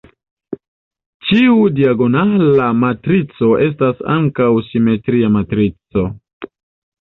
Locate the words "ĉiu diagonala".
1.27-2.69